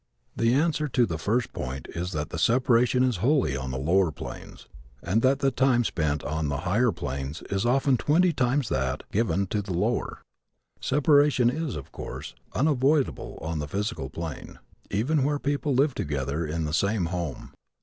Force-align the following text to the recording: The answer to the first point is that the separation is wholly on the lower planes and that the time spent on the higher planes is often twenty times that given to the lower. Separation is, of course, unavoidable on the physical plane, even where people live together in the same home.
The 0.35 0.55
answer 0.55 0.87
to 0.87 1.05
the 1.05 1.19
first 1.19 1.53
point 1.53 1.87
is 1.89 2.11
that 2.11 2.31
the 2.31 2.39
separation 2.39 3.03
is 3.03 3.17
wholly 3.17 3.55
on 3.55 3.69
the 3.69 3.77
lower 3.77 4.11
planes 4.11 4.65
and 5.03 5.21
that 5.21 5.41
the 5.41 5.51
time 5.51 5.83
spent 5.83 6.23
on 6.23 6.47
the 6.47 6.61
higher 6.61 6.91
planes 6.91 7.43
is 7.51 7.67
often 7.67 7.97
twenty 7.97 8.33
times 8.33 8.69
that 8.69 9.03
given 9.11 9.45
to 9.53 9.61
the 9.61 9.73
lower. 9.75 10.23
Separation 10.79 11.51
is, 11.51 11.75
of 11.75 11.91
course, 11.91 12.33
unavoidable 12.53 13.37
on 13.43 13.59
the 13.59 13.67
physical 13.67 14.09
plane, 14.09 14.57
even 14.89 15.23
where 15.23 15.37
people 15.37 15.75
live 15.75 15.93
together 15.93 16.47
in 16.47 16.65
the 16.65 16.73
same 16.73 17.05
home. 17.05 17.51